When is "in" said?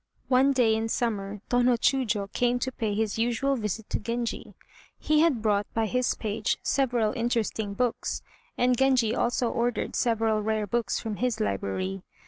0.75-0.89